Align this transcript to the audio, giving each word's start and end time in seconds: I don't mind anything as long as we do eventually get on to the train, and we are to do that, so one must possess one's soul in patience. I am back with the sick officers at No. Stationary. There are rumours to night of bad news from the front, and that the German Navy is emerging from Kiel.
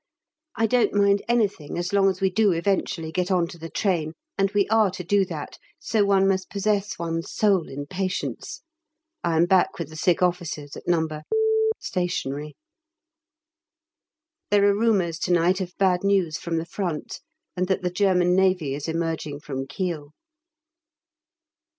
I 0.55 0.65
don't 0.65 0.95
mind 0.95 1.21
anything 1.27 1.77
as 1.77 1.93
long 1.93 2.09
as 2.09 2.21
we 2.21 2.31
do 2.31 2.53
eventually 2.53 3.11
get 3.11 3.29
on 3.29 3.47
to 3.49 3.59
the 3.59 3.69
train, 3.69 4.13
and 4.35 4.49
we 4.49 4.67
are 4.69 4.89
to 4.89 5.03
do 5.03 5.25
that, 5.25 5.59
so 5.77 6.03
one 6.03 6.27
must 6.27 6.49
possess 6.49 6.97
one's 6.97 7.31
soul 7.31 7.69
in 7.69 7.85
patience. 7.85 8.63
I 9.23 9.37
am 9.37 9.45
back 9.45 9.77
with 9.77 9.89
the 9.89 9.95
sick 9.95 10.23
officers 10.23 10.75
at 10.75 10.87
No. 10.87 11.07
Stationary. 11.77 12.55
There 14.49 14.67
are 14.67 14.75
rumours 14.75 15.19
to 15.19 15.31
night 15.31 15.61
of 15.61 15.77
bad 15.77 16.03
news 16.03 16.35
from 16.39 16.57
the 16.57 16.65
front, 16.65 17.19
and 17.55 17.67
that 17.67 17.83
the 17.83 17.91
German 17.91 18.35
Navy 18.35 18.73
is 18.73 18.87
emerging 18.87 19.41
from 19.41 19.67
Kiel. 19.67 20.13